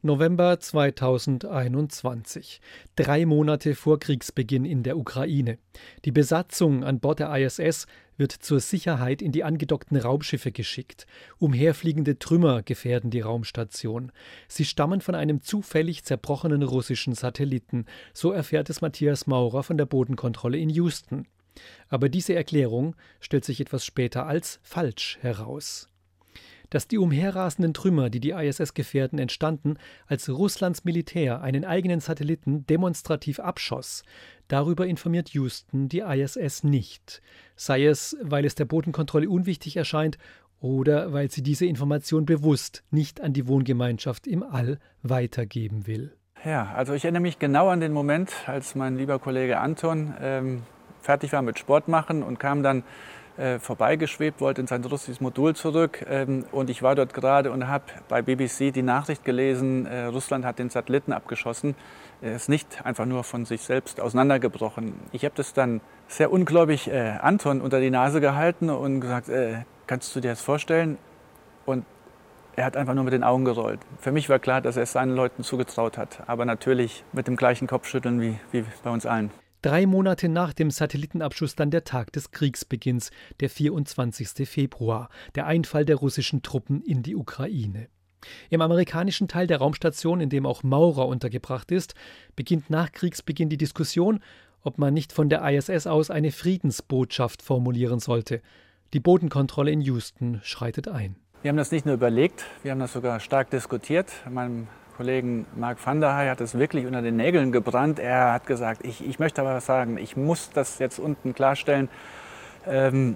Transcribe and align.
November 0.00 0.60
2021. 0.60 2.60
Drei 2.94 3.26
Monate 3.26 3.74
vor 3.74 3.98
Kriegsbeginn 3.98 4.64
in 4.64 4.84
der 4.84 4.96
Ukraine. 4.96 5.58
Die 6.04 6.12
Besatzung 6.12 6.84
an 6.84 7.00
Bord 7.00 7.18
der 7.18 7.36
ISS 7.36 7.88
wird 8.16 8.30
zur 8.30 8.60
Sicherheit 8.60 9.22
in 9.22 9.32
die 9.32 9.42
angedockten 9.42 9.96
Raumschiffe 9.96 10.52
geschickt. 10.52 11.08
Umherfliegende 11.40 12.16
Trümmer 12.16 12.62
gefährden 12.62 13.10
die 13.10 13.22
Raumstation. 13.22 14.12
Sie 14.46 14.64
stammen 14.64 15.00
von 15.00 15.16
einem 15.16 15.42
zufällig 15.42 16.04
zerbrochenen 16.04 16.62
russischen 16.62 17.14
Satelliten. 17.14 17.84
So 18.14 18.30
erfährt 18.30 18.70
es 18.70 18.80
Matthias 18.80 19.26
Maurer 19.26 19.64
von 19.64 19.78
der 19.78 19.86
Bodenkontrolle 19.86 20.58
in 20.58 20.70
Houston. 20.70 21.26
Aber 21.88 22.08
diese 22.08 22.36
Erklärung 22.36 22.94
stellt 23.18 23.44
sich 23.44 23.60
etwas 23.60 23.84
später 23.84 24.28
als 24.28 24.60
falsch 24.62 25.18
heraus 25.22 25.88
dass 26.70 26.88
die 26.88 26.98
umherrasenden 26.98 27.74
Trümmer, 27.74 28.10
die 28.10 28.20
die 28.20 28.30
ISS 28.30 28.74
gefährden, 28.74 29.18
entstanden, 29.18 29.76
als 30.06 30.28
Russlands 30.28 30.84
Militär 30.84 31.40
einen 31.42 31.64
eigenen 31.64 32.00
Satelliten 32.00 32.66
demonstrativ 32.66 33.40
abschoss. 33.40 34.02
Darüber 34.48 34.86
informiert 34.86 35.30
Houston 35.30 35.88
die 35.88 36.00
ISS 36.00 36.64
nicht, 36.64 37.22
sei 37.56 37.84
es, 37.84 38.16
weil 38.22 38.44
es 38.44 38.54
der 38.54 38.64
Bodenkontrolle 38.64 39.28
unwichtig 39.28 39.76
erscheint 39.76 40.18
oder 40.60 41.12
weil 41.12 41.30
sie 41.30 41.42
diese 41.42 41.66
Information 41.66 42.26
bewusst 42.26 42.82
nicht 42.90 43.20
an 43.20 43.32
die 43.32 43.46
Wohngemeinschaft 43.46 44.26
im 44.26 44.42
All 44.42 44.78
weitergeben 45.02 45.86
will. 45.86 46.12
Ja, 46.44 46.72
also 46.74 46.94
ich 46.94 47.04
erinnere 47.04 47.22
mich 47.22 47.38
genau 47.38 47.68
an 47.68 47.80
den 47.80 47.92
Moment, 47.92 48.32
als 48.46 48.74
mein 48.74 48.96
lieber 48.96 49.18
Kollege 49.18 49.58
Anton 49.58 50.14
ähm, 50.20 50.62
fertig 51.00 51.32
war 51.32 51.42
mit 51.42 51.58
Sport 51.58 51.88
machen 51.88 52.22
und 52.22 52.38
kam 52.38 52.62
dann 52.62 52.84
äh, 53.38 53.58
vorbeigeschwebt, 53.58 54.40
wollte 54.40 54.60
in 54.60 54.66
sein 54.66 54.84
russisches 54.84 55.20
Modul 55.20 55.54
zurück. 55.54 56.04
Ähm, 56.08 56.44
und 56.52 56.70
ich 56.70 56.82
war 56.82 56.94
dort 56.94 57.14
gerade 57.14 57.50
und 57.52 57.68
habe 57.68 57.84
bei 58.08 58.20
BBC 58.20 58.72
die 58.72 58.82
Nachricht 58.82 59.24
gelesen, 59.24 59.86
äh, 59.86 60.04
Russland 60.04 60.44
hat 60.44 60.58
den 60.58 60.70
Satelliten 60.70 61.12
abgeschossen. 61.12 61.74
Er 62.20 62.34
ist 62.34 62.48
nicht 62.48 62.84
einfach 62.84 63.06
nur 63.06 63.24
von 63.24 63.44
sich 63.44 63.62
selbst 63.62 64.00
auseinandergebrochen. 64.00 64.94
Ich 65.12 65.24
habe 65.24 65.34
das 65.36 65.52
dann 65.52 65.80
sehr 66.08 66.32
ungläubig 66.32 66.88
äh, 66.88 67.16
Anton 67.20 67.60
unter 67.60 67.80
die 67.80 67.90
Nase 67.90 68.20
gehalten 68.20 68.70
und 68.70 69.00
gesagt, 69.00 69.28
äh, 69.28 69.62
kannst 69.86 70.14
du 70.16 70.20
dir 70.20 70.30
das 70.30 70.40
vorstellen? 70.40 70.98
Und 71.64 71.84
er 72.56 72.64
hat 72.64 72.76
einfach 72.76 72.94
nur 72.94 73.04
mit 73.04 73.12
den 73.12 73.22
Augen 73.22 73.44
gerollt. 73.44 73.78
Für 74.00 74.10
mich 74.10 74.28
war 74.28 74.40
klar, 74.40 74.60
dass 74.60 74.76
er 74.76 74.82
es 74.82 74.92
seinen 74.92 75.14
Leuten 75.14 75.44
zugetraut 75.44 75.96
hat, 75.96 76.24
aber 76.26 76.44
natürlich 76.44 77.04
mit 77.12 77.28
dem 77.28 77.36
gleichen 77.36 77.68
Kopfschütteln 77.68 78.20
wie, 78.20 78.36
wie 78.50 78.64
bei 78.82 78.90
uns 78.90 79.06
allen. 79.06 79.30
Drei 79.60 79.86
Monate 79.86 80.28
nach 80.28 80.52
dem 80.52 80.70
Satellitenabschuss 80.70 81.56
dann 81.56 81.72
der 81.72 81.82
Tag 81.82 82.12
des 82.12 82.30
Kriegsbeginns, 82.30 83.10
der 83.40 83.50
24. 83.50 84.48
Februar, 84.48 85.08
der 85.34 85.46
Einfall 85.46 85.84
der 85.84 85.96
russischen 85.96 86.42
Truppen 86.42 86.80
in 86.80 87.02
die 87.02 87.16
Ukraine. 87.16 87.88
Im 88.50 88.60
amerikanischen 88.60 89.26
Teil 89.26 89.48
der 89.48 89.58
Raumstation, 89.58 90.20
in 90.20 90.30
dem 90.30 90.46
auch 90.46 90.62
Maurer 90.62 91.08
untergebracht 91.08 91.72
ist, 91.72 91.94
beginnt 92.36 92.70
nach 92.70 92.92
Kriegsbeginn 92.92 93.48
die 93.48 93.56
Diskussion, 93.56 94.20
ob 94.62 94.78
man 94.78 94.94
nicht 94.94 95.12
von 95.12 95.28
der 95.28 95.42
ISS 95.50 95.88
aus 95.88 96.12
eine 96.12 96.30
Friedensbotschaft 96.30 97.42
formulieren 97.42 97.98
sollte. 97.98 98.42
Die 98.92 99.00
Bodenkontrolle 99.00 99.72
in 99.72 99.80
Houston 99.80 100.40
schreitet 100.44 100.86
ein. 100.86 101.16
Wir 101.42 101.48
haben 101.48 101.56
das 101.56 101.72
nicht 101.72 101.84
nur 101.84 101.96
überlegt, 101.96 102.44
wir 102.62 102.70
haben 102.70 102.80
das 102.80 102.92
sogar 102.92 103.18
stark 103.18 103.50
diskutiert. 103.50 104.12
In 104.24 104.34
meinem 104.34 104.68
Kollegen 104.98 105.46
Mark 105.54 105.78
van 105.78 106.00
der 106.00 106.16
Heij 106.16 106.28
hat 106.28 106.40
es 106.40 106.58
wirklich 106.58 106.84
unter 106.84 107.02
den 107.02 107.14
Nägeln 107.14 107.52
gebrannt. 107.52 108.00
Er 108.00 108.32
hat 108.32 108.46
gesagt, 108.46 108.84
ich, 108.84 109.06
ich 109.06 109.20
möchte 109.20 109.40
aber 109.40 109.54
was 109.54 109.64
sagen, 109.64 109.96
ich 109.96 110.16
muss 110.16 110.50
das 110.50 110.80
jetzt 110.80 110.98
unten 110.98 111.34
klarstellen. 111.34 111.88
Ähm, 112.66 113.14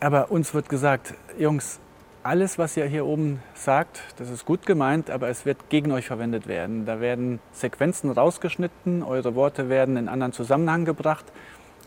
aber 0.00 0.30
uns 0.30 0.54
wird 0.54 0.70
gesagt, 0.70 1.12
Jungs, 1.38 1.80
alles, 2.22 2.56
was 2.56 2.78
ihr 2.78 2.86
hier 2.86 3.04
oben 3.04 3.42
sagt, 3.52 4.00
das 4.16 4.30
ist 4.30 4.46
gut 4.46 4.64
gemeint, 4.64 5.10
aber 5.10 5.28
es 5.28 5.44
wird 5.44 5.68
gegen 5.68 5.92
euch 5.92 6.06
verwendet 6.06 6.46
werden. 6.46 6.86
Da 6.86 6.98
werden 7.02 7.40
Sequenzen 7.52 8.10
rausgeschnitten, 8.10 9.02
eure 9.02 9.34
Worte 9.34 9.68
werden 9.68 9.98
in 9.98 10.08
anderen 10.08 10.32
Zusammenhang 10.32 10.86
gebracht 10.86 11.26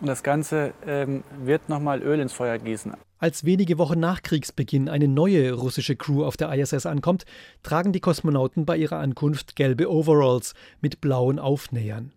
und 0.02 0.08
das 0.08 0.24
Ganze 0.24 0.74
ähm, 0.86 1.24
wird 1.44 1.70
nochmal 1.70 2.02
Öl 2.02 2.20
ins 2.20 2.34
Feuer 2.34 2.58
gießen. 2.58 2.94
Als 3.18 3.46
wenige 3.46 3.78
Wochen 3.78 4.00
nach 4.00 4.22
Kriegsbeginn 4.22 4.90
eine 4.90 5.08
neue 5.08 5.54
russische 5.54 5.96
Crew 5.96 6.24
auf 6.26 6.38
der 6.38 6.54
ISS 6.54 6.86
ankommt, 6.86 7.26
tragen 7.64 7.94
die 7.94 8.02
Kosmonauten 8.02 8.66
bei 8.66 8.78
ihrer 8.78 9.00
Ankunft 9.00 9.56
gelbe 9.56 9.90
Overalls 9.90 10.54
mit 10.82 11.02
blauen 11.02 11.40
Aufnähern. 11.40 12.12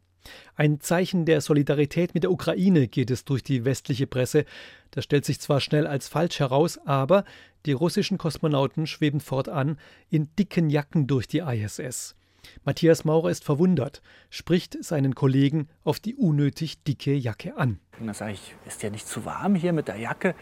Ein 0.57 0.81
Zeichen 0.81 1.25
der 1.25 1.41
Solidarität 1.41 2.15
mit 2.15 2.25
der 2.25 2.33
Ukraine 2.33 2.89
geht 2.89 3.11
es 3.11 3.25
durch 3.25 3.43
die 3.43 3.65
westliche 3.65 4.07
Presse. 4.07 4.45
Das 4.91 5.05
stellt 5.05 5.25
sich 5.25 5.41
zwar 5.41 5.61
schnell 5.61 5.87
als 5.87 6.09
falsch 6.09 6.41
heraus, 6.41 6.79
aber 6.85 7.25
die 7.65 7.73
russischen 7.73 8.19
Kosmonauten 8.19 8.87
schweben 8.87 9.21
fortan 9.21 9.79
in 10.11 10.29
dicken 10.37 10.69
Jacken 10.69 11.07
durch 11.07 11.29
die 11.29 11.39
ISS. 11.39 12.17
Matthias 12.65 13.05
Maurer 13.05 13.31
ist 13.31 13.45
verwundert, 13.45 14.03
spricht 14.31 14.83
seinen 14.83 15.15
Kollegen 15.15 15.69
auf 15.85 16.01
die 16.01 16.15
unnötig 16.15 16.83
dicke 16.85 17.15
Jacke 17.15 17.57
an. 17.57 17.79
Und 17.99 18.07
dann 18.07 18.15
sage 18.15 18.33
ich, 18.33 18.55
ist 18.67 18.83
ja 18.83 18.91
nicht 18.91 19.07
zu 19.07 19.25
warm 19.25 19.55
hier 19.55 19.73
mit 19.73 19.89
der 19.89 19.97
Jacke? 19.97 20.35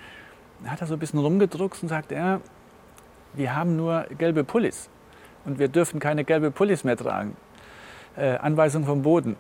Da 0.65 0.71
hat 0.71 0.81
er 0.81 0.87
so 0.87 0.95
ein 0.95 1.01
bisschen 1.01 1.19
rumgedruckt 1.19 1.83
und 1.83 1.89
sagt, 1.89 2.13
ja, 2.13 2.41
wir 3.35 3.55
haben 3.55 3.77
nur 3.77 4.07
gelbe 4.19 4.45
Pullis 4.45 4.89
und 5.45 5.59
wir 5.59 5.69
dürfen 5.69 6.01
keine 6.01 6.25
gelbe 6.25 6.51
Pullis 6.51 6.85
mehr 6.85 6.97
tragen. 6.97 7.37
Äh, 8.17 8.37
Anweisung 8.37 8.85
vom 8.85 9.03
Boden. 9.03 9.37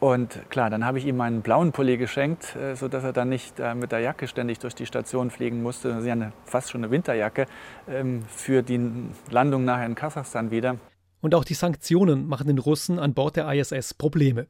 Und 0.00 0.50
klar, 0.50 0.70
dann 0.70 0.84
habe 0.84 0.98
ich 0.98 1.06
ihm 1.06 1.16
meinen 1.16 1.42
blauen 1.42 1.72
Pulli 1.72 1.96
geschenkt, 1.96 2.56
äh, 2.56 2.74
sodass 2.74 3.04
er 3.04 3.12
dann 3.12 3.28
nicht 3.28 3.58
äh, 3.58 3.74
mit 3.74 3.90
der 3.90 4.00
Jacke 4.00 4.28
ständig 4.28 4.58
durch 4.58 4.74
die 4.74 4.86
Station 4.86 5.30
fliegen 5.30 5.62
musste. 5.62 5.88
Das 5.88 6.00
ist 6.00 6.06
ja 6.06 6.12
eine, 6.12 6.32
fast 6.44 6.70
schon 6.70 6.82
eine 6.82 6.90
Winterjacke 6.90 7.46
ähm, 7.88 8.22
für 8.28 8.62
die 8.62 9.08
Landung 9.30 9.64
nachher 9.64 9.86
in 9.86 9.94
Kasachstan 9.94 10.50
wieder. 10.50 10.76
Und 11.24 11.34
auch 11.34 11.44
die 11.44 11.54
Sanktionen 11.54 12.26
machen 12.26 12.48
den 12.48 12.58
Russen 12.58 12.98
an 12.98 13.14
Bord 13.14 13.36
der 13.36 13.50
ISS 13.50 13.94
Probleme. 13.94 14.46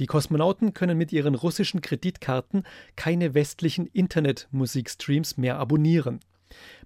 Die 0.00 0.06
Kosmonauten 0.06 0.74
können 0.74 0.98
mit 0.98 1.12
ihren 1.12 1.36
russischen 1.36 1.82
Kreditkarten 1.82 2.64
keine 2.96 3.32
westlichen 3.34 3.86
Internetmusikstreams 3.86 5.36
mehr 5.36 5.60
abonnieren. 5.60 6.18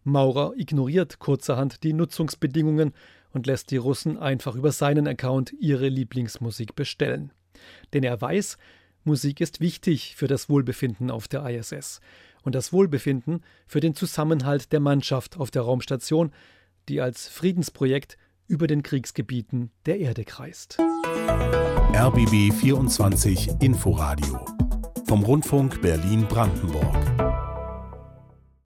Maurer 0.02 0.52
ignoriert 0.58 1.20
kurzerhand 1.20 1.84
die 1.84 1.94
Nutzungsbedingungen 1.94 2.92
und 3.32 3.46
lässt 3.46 3.70
die 3.70 3.78
Russen 3.78 4.18
einfach 4.18 4.56
über 4.56 4.72
seinen 4.72 5.08
Account 5.08 5.54
ihre 5.58 5.88
Lieblingsmusik 5.88 6.74
bestellen. 6.74 7.32
Denn 7.94 8.04
er 8.04 8.20
weiß, 8.20 8.58
Musik 9.04 9.40
ist 9.40 9.58
wichtig 9.58 10.16
für 10.16 10.26
das 10.26 10.50
Wohlbefinden 10.50 11.10
auf 11.10 11.28
der 11.28 11.48
ISS 11.48 12.02
und 12.42 12.54
das 12.54 12.74
Wohlbefinden 12.74 13.42
für 13.66 13.80
den 13.80 13.94
Zusammenhalt 13.94 14.70
der 14.70 14.80
Mannschaft 14.80 15.38
auf 15.38 15.50
der 15.50 15.62
Raumstation, 15.62 16.30
die 16.90 17.00
als 17.00 17.26
Friedensprojekt 17.26 18.18
über 18.46 18.66
den 18.66 18.82
Kriegsgebieten 18.82 19.70
der 19.86 20.00
Erde 20.00 20.24
kreist. 20.24 20.78
RBB 21.94 22.52
24 22.52 23.50
Inforadio 23.60 24.44
vom 25.06 25.22
Rundfunk 25.22 25.80
Berlin-Brandenburg. 25.80 27.13